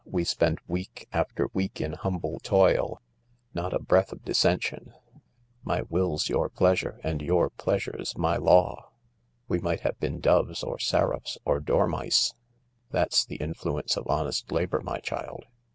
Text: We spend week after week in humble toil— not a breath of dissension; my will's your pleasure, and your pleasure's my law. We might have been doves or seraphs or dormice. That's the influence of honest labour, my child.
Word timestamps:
We 0.03 0.23
spend 0.23 0.57
week 0.67 1.07
after 1.13 1.51
week 1.53 1.79
in 1.79 1.93
humble 1.93 2.39
toil— 2.39 3.03
not 3.53 3.71
a 3.71 3.77
breath 3.77 4.11
of 4.11 4.25
dissension; 4.25 4.95
my 5.63 5.83
will's 5.83 6.27
your 6.27 6.49
pleasure, 6.49 6.99
and 7.03 7.21
your 7.21 7.51
pleasure's 7.51 8.17
my 8.17 8.37
law. 8.37 8.89
We 9.47 9.59
might 9.59 9.81
have 9.81 9.99
been 9.99 10.19
doves 10.19 10.63
or 10.63 10.79
seraphs 10.79 11.37
or 11.45 11.59
dormice. 11.59 12.33
That's 12.89 13.23
the 13.25 13.35
influence 13.35 13.95
of 13.95 14.07
honest 14.07 14.51
labour, 14.51 14.81
my 14.83 14.97
child. 15.01 15.45